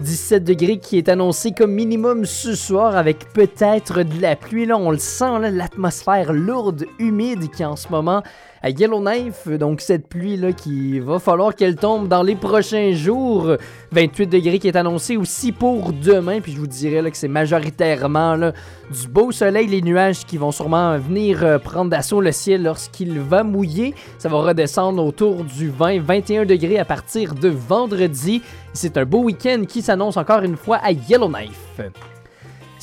[0.00, 4.66] 17 degrés qui est annoncé comme minimum ce soir avec peut-être de la pluie.
[4.66, 8.24] Là, on le sent, l'atmosphère lourde, humide qui en ce moment
[8.62, 9.48] à Yellowknife.
[9.48, 13.56] Donc cette pluie-là qui va falloir qu'elle tombe dans les prochains jours.
[13.90, 16.40] 28 degrés qui est annoncé aussi pour demain.
[16.40, 18.52] Puis je vous dirais là, que c'est majoritairement là,
[18.90, 23.18] du beau soleil, les nuages qui vont sûrement venir euh, prendre d'assaut le ciel lorsqu'il
[23.18, 23.94] va mouiller.
[24.18, 28.42] Ça va redescendre autour du 20-21 degrés à partir de vendredi.
[28.72, 31.80] C'est un beau week-end qui s'annonce encore une fois à Yellowknife.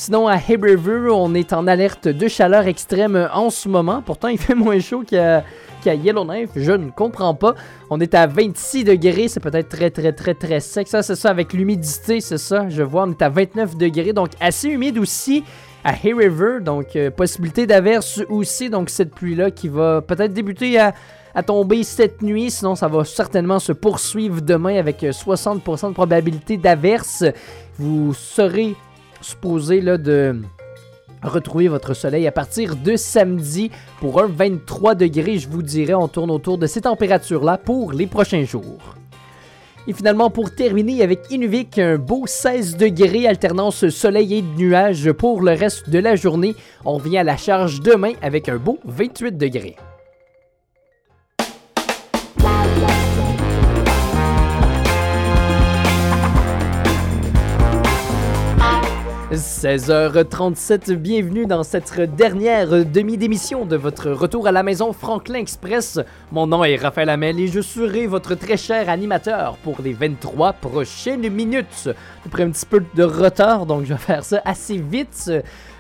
[0.02, 4.02] Sinon, à River, on est en alerte de chaleur extrême en ce moment.
[4.02, 5.43] Pourtant, il fait moins chaud qu'à
[5.86, 6.52] Yellowknife.
[6.56, 7.54] Je ne comprends pas.
[7.89, 9.28] On est à 26 degrés.
[9.28, 10.88] C'est peut-être très, très, très, très sec.
[10.88, 12.70] Ça, c'est ça avec l'humidité, c'est ça.
[12.70, 14.14] Je vois, on est à 29 degrés.
[14.14, 15.43] Donc, assez humide aussi
[15.84, 16.62] à Hay River.
[16.62, 18.70] Donc, euh, possibilité d'averse aussi.
[18.70, 20.93] Donc, cette pluie-là qui va peut-être débuter à,
[21.45, 22.52] tomber cette nuit.
[22.52, 27.26] Sinon, ça va certainement se poursuivre demain avec euh, 60% de probabilité d'averse.
[27.78, 28.78] Vous serez
[29.22, 30.41] supposé là, de
[31.24, 35.38] retrouver votre soleil à partir de samedi pour un 23 degrés.
[35.38, 38.95] Je vous dirais, on tourne autour de ces températures-là pour les prochains jours.
[39.88, 45.41] Et finalement, pour terminer avec Inuvik, un beau 16 degrés, alternance soleil et nuages pour
[45.41, 46.55] le reste de la journée.
[46.86, 49.78] On vient à la charge demain avec un beau 28 degrés.
[59.32, 65.99] 16h37, bienvenue dans cette dernière demi-d'émission de votre retour à la maison Franklin Express.
[66.32, 70.53] Mon nom est Raphaël Hamel et je serai votre très cher animateur pour les 23
[70.53, 71.89] prochaines minutes.
[72.23, 75.32] J'ai pris un petit peu de retard, donc je vais faire ça assez vite.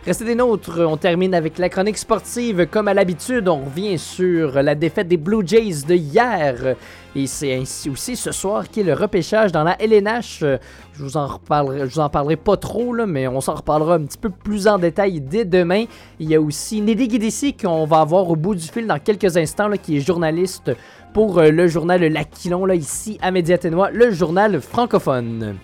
[0.09, 2.65] Restez des nôtres, on termine avec la chronique sportive.
[2.65, 6.73] Comme à l'habitude, on revient sur la défaite des Blue Jays de hier.
[7.15, 10.39] Et c'est ainsi aussi ce soir qui est le repêchage dans la LNH.
[10.39, 13.97] Je vous en reparlerai, je vous en parlerai pas trop, là, mais on s'en reparlera
[13.97, 15.85] un petit peu plus en détail dès demain.
[16.19, 19.37] Il y a aussi Nelly Guédessi qu'on va avoir au bout du fil dans quelques
[19.37, 20.71] instants, là, qui est journaliste
[21.13, 25.59] pour euh, le journal L'Aquilon, là, ici à Médiaténois, le journal francophone.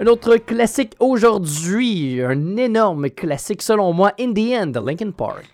[0.00, 5.46] Un autre classique aujourd'hui, un énorme classique selon moi, In the End de Linkin Park.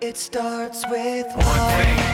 [0.00, 2.13] It starts with One thing,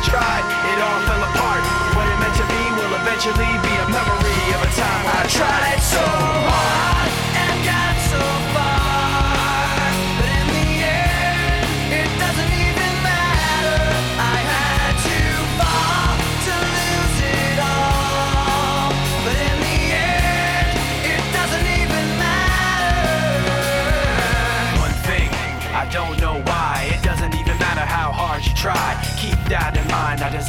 [0.00, 1.60] I tried, it all fell apart.
[1.92, 5.76] What it meant to be will eventually be a memory of a time I tried
[5.76, 8.24] so hard and got so
[8.56, 9.92] far.
[10.16, 11.68] But in the end,
[12.00, 13.76] it doesn't even matter.
[14.16, 15.20] I had to
[15.60, 16.16] fall
[16.48, 18.96] to lose it all.
[19.20, 20.80] But in the end,
[21.12, 23.20] it doesn't even matter.
[24.80, 25.28] One thing,
[25.76, 26.88] I don't know why.
[26.88, 28.96] It doesn't even matter how hard you try.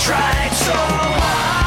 [0.00, 1.59] tried so hard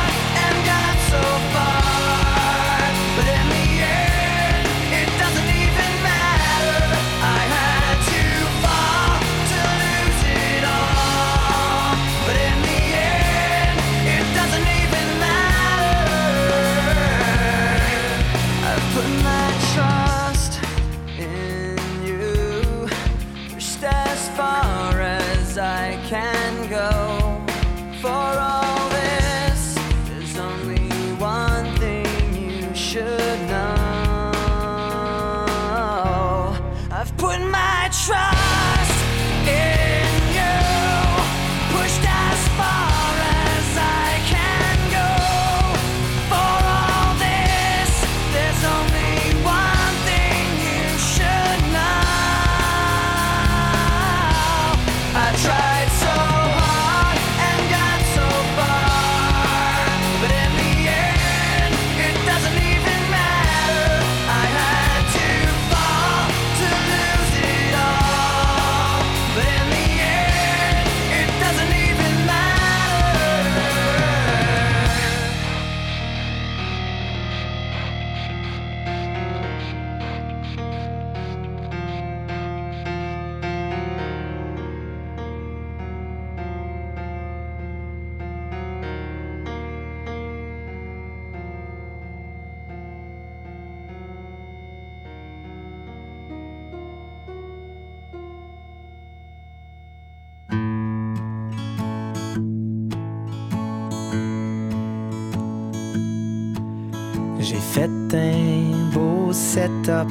[109.54, 110.10] beau setup,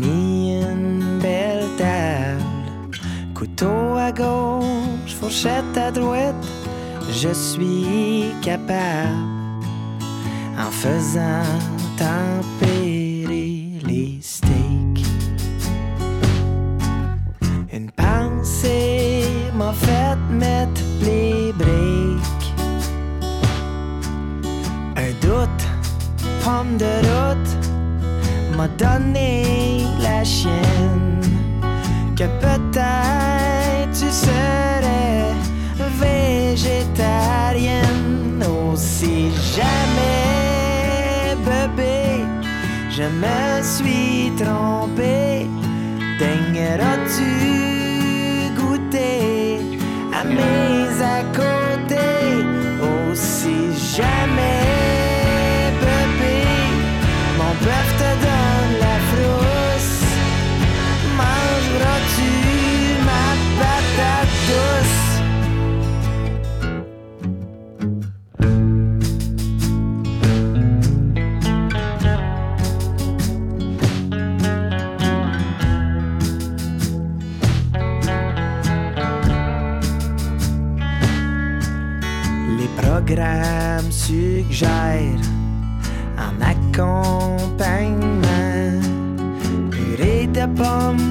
[0.00, 2.42] mis une belle table.
[3.34, 6.34] Couteau à gauche, fourchette à droite,
[7.10, 9.30] je suis capable.
[10.58, 11.42] En faisant
[11.96, 12.81] tempérer
[28.62, 31.20] m'a donné la chienne.
[32.16, 35.34] Que peut-être tu serais
[36.00, 38.44] végétarienne.
[38.46, 42.24] Oh, si jamais, bébé,
[42.90, 45.48] je me suis trompé,
[46.20, 47.61] daigneras-tu
[90.62, 91.01] bomb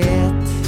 [0.00, 0.61] dans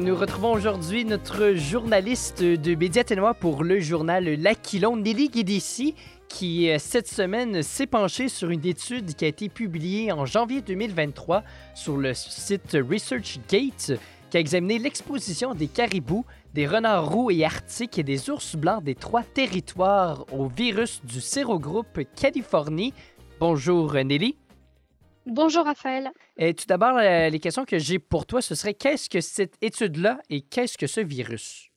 [0.00, 5.94] nous retrouvons aujourd'hui notre journaliste de Médiatinois pour le journal L'Aquilon, Nelly Guédessi,
[6.28, 10.62] qui euh, cette semaine s'est penchée sur une étude qui a été publiée en janvier
[10.62, 11.42] 2023
[11.74, 13.98] sur le site ResearchGate,
[14.30, 16.24] qui a examiné l'exposition des caribous,
[16.54, 21.20] des renards roux et arctiques et des ours blancs des trois territoires au virus du
[21.20, 22.94] sérogroupe Californie.
[23.38, 24.36] Bonjour Nelly.
[25.26, 26.10] Bonjour Raphaël.
[26.36, 30.20] Et tout d'abord, les questions que j'ai pour toi, ce serait qu'est-ce que cette étude-là
[30.30, 31.72] et qu'est-ce que ce virus?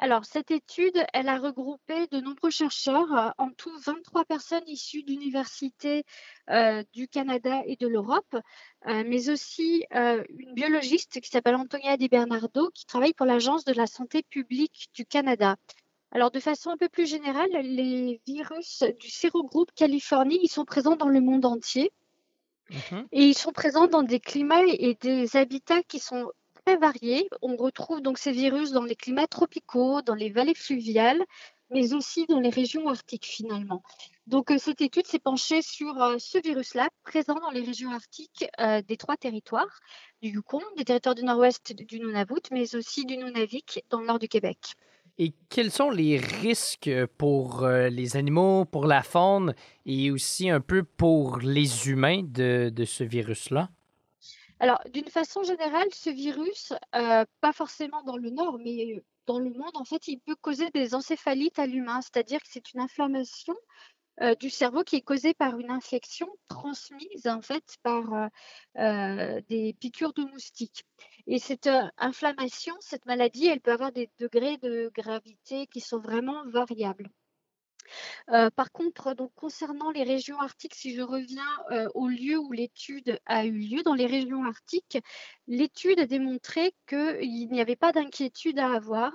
[0.00, 5.02] Alors, cette étude, elle a regroupé de nombreux chercheurs, euh, en tout 23 personnes issues
[5.02, 6.04] d'universités
[6.50, 8.36] euh, du Canada et de l'Europe,
[8.86, 13.64] euh, mais aussi euh, une biologiste qui s'appelle Antonia Di Bernardo, qui travaille pour l'Agence
[13.64, 15.56] de la santé publique du Canada.
[16.12, 20.96] Alors, de façon un peu plus générale, les virus du sérogroupe Californie, ils sont présents
[20.96, 21.90] dans le monde entier.
[23.12, 26.30] Et ils sont présents dans des climats et des habitats qui sont
[26.64, 27.28] très variés.
[27.42, 31.24] On retrouve donc ces virus dans les climats tropicaux, dans les vallées fluviales,
[31.70, 33.82] mais aussi dans les régions arctiques finalement.
[34.26, 38.46] Donc euh, cette étude s'est penchée sur euh, ce virus-là, présent dans les régions arctiques
[38.60, 39.80] euh, des trois territoires,
[40.22, 44.18] du Yukon, des territoires du nord-ouest du Nunavut, mais aussi du Nunavik dans le nord
[44.18, 44.74] du Québec.
[45.20, 49.52] Et quels sont les risques pour euh, les animaux, pour la faune
[49.84, 53.68] et aussi un peu pour les humains de, ce virus-là?
[54.60, 59.40] Alors, d'une façon générale, ce virus, euh, pas forcément dans le nord, mais euh, dans
[59.40, 62.80] le monde, en fait, il peut causer des encéphalites à l'humain, c'est-à-dire que c'est une
[62.80, 63.54] inflammation
[64.20, 68.26] euh, du cerveau qui est causée par une infection transmise, en fait, par euh,
[68.78, 70.84] euh, des piqûres de moustiques.
[71.28, 76.44] Et cette inflammation, cette maladie, elle peut avoir des degrés de gravité qui sont vraiment
[76.46, 77.08] variables.
[78.26, 83.46] Par contre, donc, concernant les régions arctiques, si je reviens au lieu où l'étude a
[83.46, 84.98] eu lieu, dans les régions arctiques,
[85.46, 89.12] l'étude a démontré qu'il n'y avait pas d'inquiétude à avoir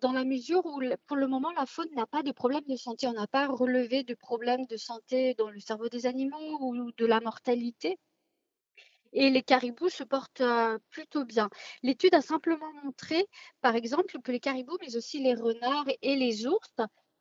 [0.00, 3.06] dans la mesure où, pour le moment, la faune n'a pas de problème de santé.
[3.06, 7.06] On n'a pas relevé de problème de santé dans le cerveau des animaux ou de
[7.06, 7.98] la mortalité.
[9.12, 11.50] Et les caribous se portent euh, plutôt bien.
[11.82, 13.26] L'étude a simplement montré,
[13.60, 16.74] par exemple, que les caribous, mais aussi les renards et les ours,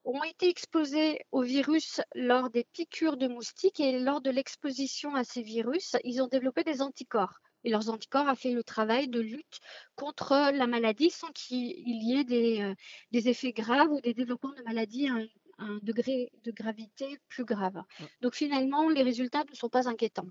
[0.03, 5.23] ont été exposés au virus lors des piqûres de moustiques et lors de l'exposition à
[5.23, 7.39] ces virus, ils ont développé des anticorps.
[7.63, 9.59] Et leurs anticorps ont fait le travail de lutte
[9.95, 12.73] contre la maladie sans qu'il y ait des, euh,
[13.11, 15.25] des effets graves ou des développements de maladies à un,
[15.59, 17.83] un degré de gravité plus grave.
[18.21, 20.27] Donc finalement, les résultats ne sont pas inquiétants.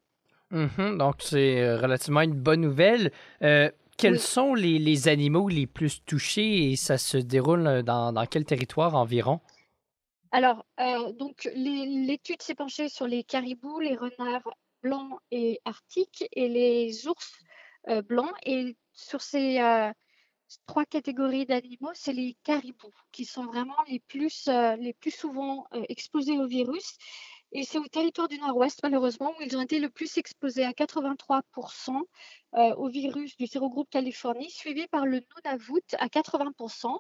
[0.51, 3.13] Mhm, donc, c'est euh, relativement une bonne nouvelle.
[3.43, 4.19] Euh, quels Oui.
[4.19, 8.95] sont les, les animaux les plus touchés et ça se déroule dans, dans quel territoire
[8.95, 9.41] environ?
[10.31, 14.49] Alors, euh, donc l'étude s'est penchée sur les caribous, les renards
[14.83, 17.33] blancs et arctiques et les ours
[17.89, 18.33] euh, blancs.
[18.45, 19.93] Et sur ces euh,
[20.67, 25.67] trois catégories d'animaux, c'est les caribous qui sont vraiment les plus, euh, les plus souvent
[25.89, 26.97] exposés au virus.
[27.53, 30.73] Et c'est au territoire du Nord-Ouest, malheureusement, où ils ont été le plus exposés à
[30.73, 32.03] 83%
[32.55, 36.99] euh, au virus du sérogroupe Californie, suivi par le Nunavut à 80%.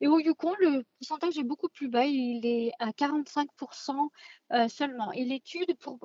[0.00, 4.08] Et au Yukon, le pourcentage est beaucoup plus bas, il est à 45%
[4.52, 5.12] euh, seulement.
[5.12, 5.98] Et l'étude, pour,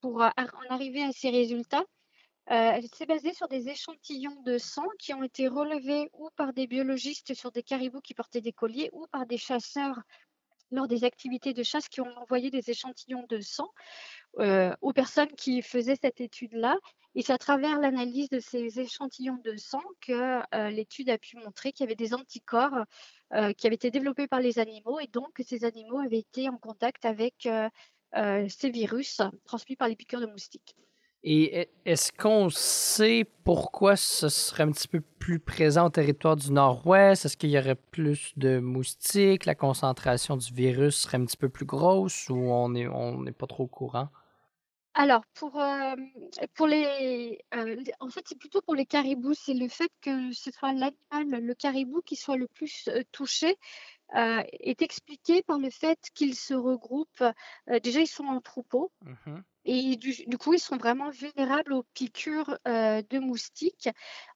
[0.00, 1.84] pour a- en arriver à ces résultats,
[2.50, 6.52] euh, elle s'est basée sur des échantillons de sang qui ont été relevés ou par
[6.52, 10.00] des biologistes sur des caribous qui portaient des colliers ou par des chasseurs
[10.72, 13.68] lors des activités de chasse qui ont envoyé des échantillons de sang
[14.38, 16.76] euh, aux personnes qui faisaient cette étude-là.
[17.16, 21.36] Et c'est à travers l'analyse de ces échantillons de sang que euh, l'étude a pu
[21.38, 22.84] montrer qu'il y avait des anticorps
[23.34, 26.48] euh, qui avaient été développés par les animaux et donc que ces animaux avaient été
[26.48, 27.68] en contact avec euh, euh,
[28.12, 30.74] ces virus transmis par les piqûres de moustiques.
[31.22, 36.50] Et est-ce qu'on sait pourquoi ce serait un petit peu plus présent au territoire du
[36.50, 37.26] Nord-Ouest?
[37.26, 39.44] Est-ce qu'il y aurait plus de moustiques?
[39.44, 43.46] La concentration du virus serait un petit peu plus grosse ou on n'est on pas
[43.46, 44.08] trop au courant?
[44.94, 45.94] Alors, pour, euh,
[46.54, 50.50] pour les, euh, en fait, c'est plutôt pour les caribous, c'est le fait que ce
[50.50, 53.56] soit l'animal, le caribou, qui soit le plus euh, touché,
[54.16, 57.22] euh, est expliqué par le fait qu'ils se regroupent.
[57.70, 59.44] euh, déjà, ils sont en troupeau Mhm.
[59.64, 63.88] et du, du coup, ils sont vraiment vulnérables aux piqûres euh, de moustiques,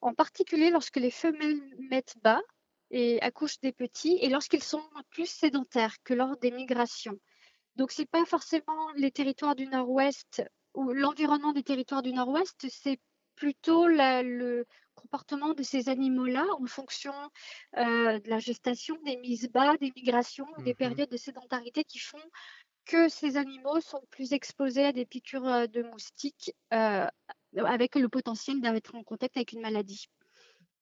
[0.03, 2.43] en particulier lorsque les femelles mettent bas
[2.91, 7.19] et accouchent des petits et lorsqu'ils sont plus sédentaires que lors des migrations.
[7.77, 10.43] Donc, ce n'est pas forcément les territoires du Nord-Ouest
[10.75, 13.01] ou l'environnement des territoires du Nord-Ouest, c'est
[13.37, 14.67] plutôt la- le
[15.05, 17.13] comportement de ces animaux-là en fonction
[17.77, 22.27] euh, de la gestation, des mises bas, des migrations, des périodes de sédentarité qui font
[22.87, 27.07] que ces animaux sont plus exposés à des piqûres euh, de moustiques euh,
[27.57, 30.07] avec le potentiel d'être en contact avec une maladie.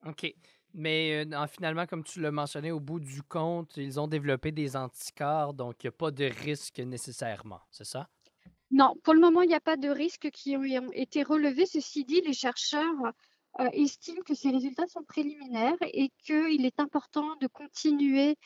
[0.06, 0.32] OK.
[0.74, 4.76] Mais euh, finalement, comme tu l'as mentionné, au bout du compte, ils ont développé des
[4.76, 8.08] anticorps, donc il n'y a pas de risque nécessairement, c'est ça?
[8.70, 11.66] Non, pour le moment, il n'y a pas de risques qui ont été relevés.
[11.66, 13.12] Ceci dit, les chercheurs
[13.60, 18.36] euh, estiment que ces résultats sont préliminaires et qu'il est important de continuer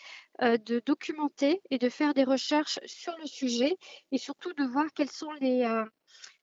[0.42, 3.76] euh, de documenter et de faire des recherches sur le sujet
[4.12, 5.84] et surtout de voir quels sont les, euh,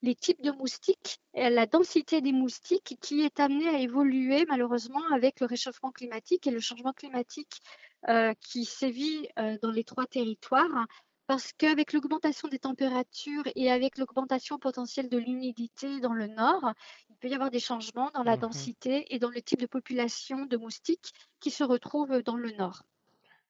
[0.02, 5.42] les types de moustiques, la densité des moustiques qui est amenée à évoluer malheureusement avec
[5.42, 7.62] le réchauffement climatique et le changement climatique
[8.10, 9.28] euh, qui sévit
[9.62, 10.88] dans les trois territoires.
[11.28, 16.74] Parce qu'avec l'augmentation des températures et avec l'augmentation potentielle de l'humidité dans le nord,
[17.10, 18.42] il peut y avoir des changements dans la Mhm.
[18.42, 22.84] densité et dans le type de population de moustiques qui se retrouvent dans le nord.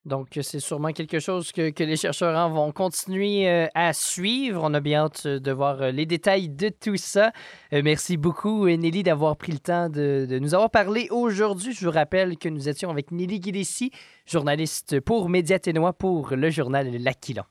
[0.06, 4.62] Donc, c'est sûrement quelque chose que, que les chercheurs hein, vont continuer euh, à suivre.
[4.64, 7.32] On a bien hâte de voir euh, les détails de tout ça.
[7.72, 11.72] Euh, merci beaucoup, euh, Nelly, d'avoir pris le temps de, de nous avoir parlé aujourd'hui.
[11.74, 13.92] Je vous rappelle que nous étions avec Nelly Guilessi,
[14.26, 17.44] journaliste pour Média Ténois pour le journal L'Aquilon.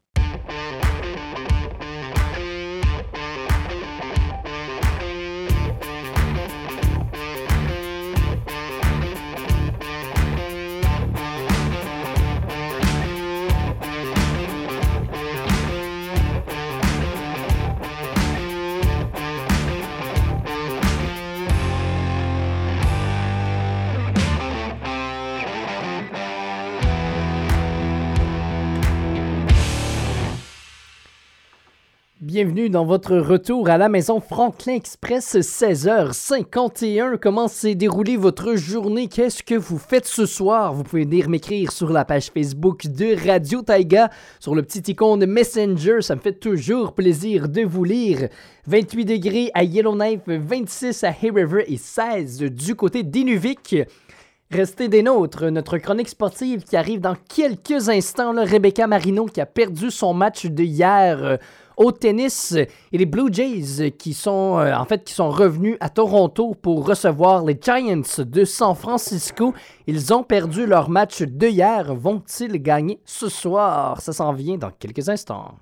[32.45, 37.17] Bienvenue dans votre retour à la maison Franklin Express, 16h51.
[37.17, 39.07] Comment s'est déroulée votre journée?
[39.07, 40.75] Qu'est-ce que vous faites ce soir?
[40.75, 45.25] Vous pouvez venir m'écrire sur la page Facebook de Radio Taiga, sur le petit icône
[45.25, 45.99] Messenger.
[46.01, 48.29] Ça me fait toujours plaisir de vous lire.
[48.67, 53.77] 28 degrés à Yellowknife, 26 à Hay River et 16 du côté d'Inuvik.
[54.51, 58.35] Restez des nôtres, notre chronique sportive qui arrive dans quelques instants.
[58.37, 61.39] Rebecca Marino qui a perdu son match de hier
[61.77, 65.89] au tennis et les Blue Jays qui sont euh, en fait qui sont revenus à
[65.89, 69.55] Toronto pour recevoir les Giants de San Francisco.
[69.87, 71.95] Ils ont perdu leur match de hier.
[71.95, 74.01] Vont-ils gagner ce soir?
[74.01, 75.55] Ça s'en vient dans quelques instants.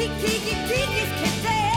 [0.00, 1.69] kick, kick, kick, kick.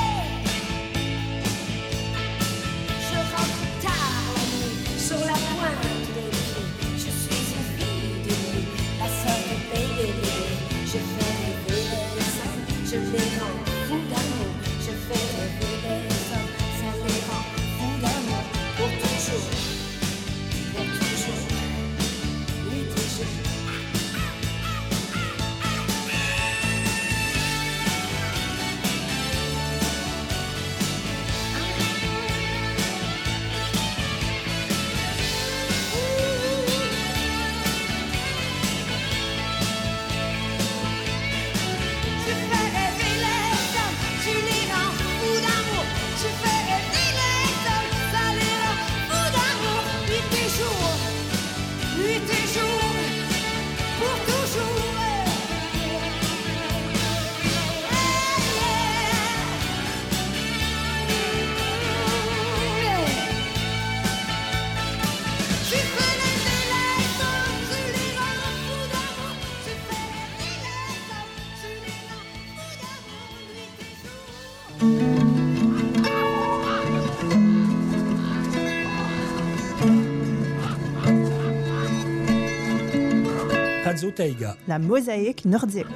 [84.15, 84.55] Taïga.
[84.67, 85.87] La mosaïque nordique.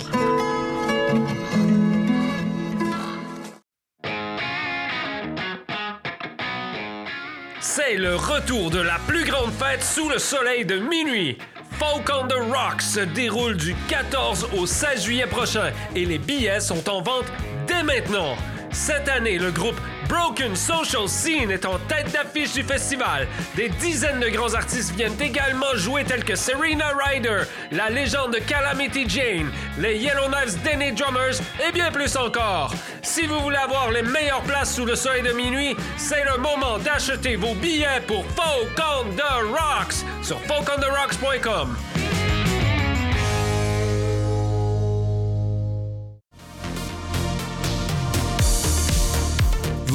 [7.60, 11.38] C'est le retour de la plus grande fête sous le soleil de minuit.
[11.80, 16.60] Folk on the Rocks se déroule du 14 au 16 juillet prochain et les billets
[16.60, 17.32] sont en vente
[17.68, 18.36] dès maintenant.
[18.72, 23.28] Cette année, le groupe Broken Social Scene est en tête d'affiche du festival.
[23.56, 28.40] Des dizaines de grands artistes viennent également jouer tels que Serena Ryder, la légende de
[28.40, 32.74] Calamity Jane, les Yellowknives Denny Drummers et bien plus encore.
[33.02, 36.78] Si vous voulez avoir les meilleures places sous le soleil de minuit, c'est le moment
[36.78, 41.76] d'acheter vos billets pour Folk on the Rocks sur folkontherocks.com.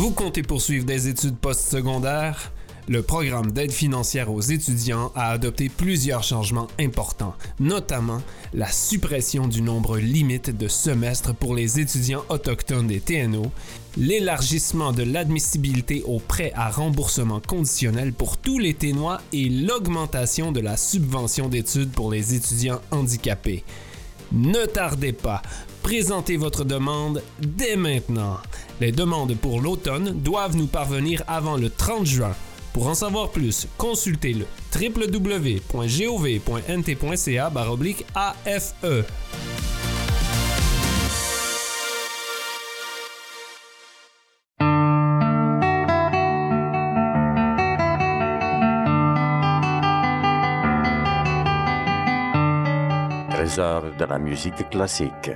[0.02, 2.50] Vous comptez poursuivre des études postsecondaires?
[2.88, 8.20] Le programme d'aide financière aux étudiants a adopté plusieurs changements importants, notamment
[8.52, 13.52] la suppression du nombre limite de semestres pour les étudiants autochtones des TNO,
[13.96, 20.58] l'élargissement de l'admissibilité aux prêts à remboursement conditionnel pour tous les Ténois et l'augmentation de
[20.58, 23.62] la subvention d'études pour les étudiants handicapés.
[24.32, 25.42] Ne tardez pas,
[25.84, 28.38] présentez votre demande dès maintenant.
[28.82, 32.34] Les demandes pour l'automne doivent nous parvenir avant le 30 juin.
[32.72, 35.62] Pour en savoir plus, consultez le www.gov.nt.ca
[38.16, 39.04] AFE.
[53.30, 55.30] Trésor de la musique classique.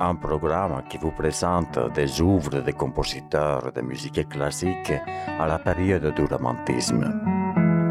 [0.00, 4.92] Un programme qui vous présente des œuvres de compositeurs de musique classique
[5.38, 7.04] à la période du romantisme.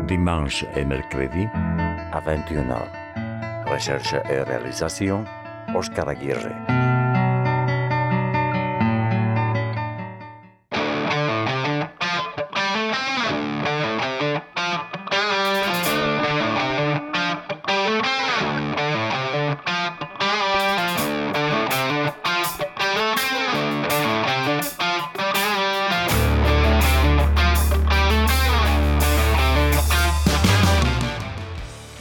[0.07, 1.47] Dimanche et mercredi
[2.11, 3.71] à 21h.
[3.71, 5.23] Recherche et réalisation,
[5.73, 7.02] Oscar Aguirre.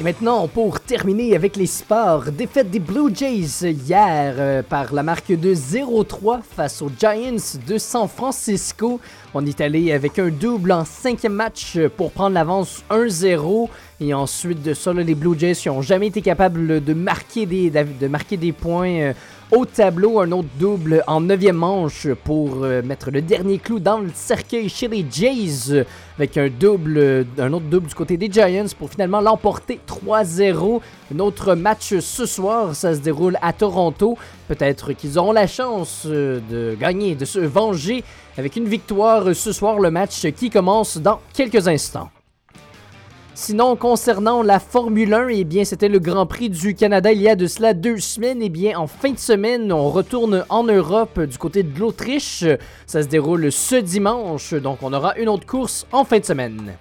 [0.03, 5.05] Et maintenant, pour terminer avec les sports, défaite des Blue Jays hier euh, par la
[5.05, 8.99] marque de 0-3 face aux Giants de San Francisco.
[9.33, 13.69] On est allé avec un double en cinquième match pour prendre l'avance 1-0.
[14.01, 18.09] Et ensuite de ça, les Blue Jays n'ont jamais été capables de marquer des, de
[18.09, 19.13] marquer des points euh,
[19.53, 20.19] au tableau.
[20.19, 24.69] Un autre double en neuvième manche pour euh, mettre le dernier clou dans le cercueil
[24.69, 25.85] chez les Jays
[26.17, 30.81] avec un double, euh, un autre double du côté des Giants pour finalement l'emporter 3-0.
[31.15, 34.17] Un autre match ce soir, ça se déroule à Toronto.
[34.49, 38.05] Peut-être qu'ils auront la chance euh, de gagner, de se venger
[38.39, 42.11] avec une victoire ce soir, le match qui commence dans quelques instants.
[43.35, 47.31] Sinon, concernant la Formule 1, eh bien, c'était le Grand Prix du Canada il y
[47.31, 48.43] a de cela deux semaines.
[48.43, 52.45] Eh bien, en fin de semaine, on retourne en Europe du côté de l'Autriche.
[52.87, 56.75] Ça se déroule ce dimanche, donc on aura une autre course en fin de semaine.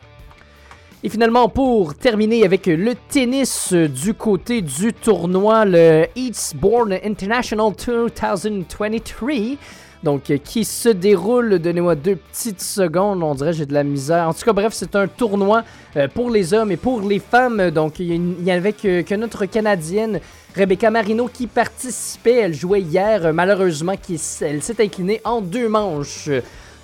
[1.04, 7.72] Et finalement, pour terminer avec le tennis euh, du côté du tournoi, le Eastbourne International
[7.74, 9.58] 2023,
[10.04, 14.28] donc euh, qui se déroule, donnez-moi deux petites secondes, on dirait j'ai de la misère.
[14.28, 15.64] En tout cas, bref, c'est un tournoi
[15.96, 17.70] euh, pour les hommes et pour les femmes.
[17.72, 20.20] Donc, il y, a une- il y avait que, que notre Canadienne
[20.56, 22.36] Rebecca Marino qui participait.
[22.36, 23.94] Elle jouait hier, euh, malheureusement,
[24.42, 26.30] elle s'est inclinée en deux manches.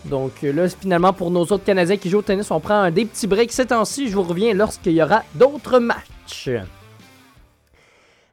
[0.06, 3.04] Donc là, finalement, pour nos autres Canadiens qui jouent au tennis, on prend un des
[3.06, 4.08] petits breaks ces temps-ci.
[4.10, 6.50] Je vous reviens lorsqu'il y aura d'autres matchs.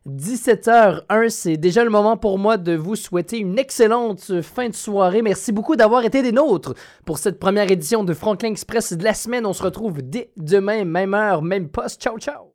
[0.09, 5.23] 17h01, c'est déjà le moment pour moi de vous souhaiter une excellente fin de soirée.
[5.23, 6.75] Merci beaucoup d'avoir été des nôtres
[7.07, 9.47] pour cette première édition de Franklin Express de la semaine.
[9.47, 12.03] On se retrouve dès demain, même heure, même poste.
[12.03, 12.51] Ciao, ciao!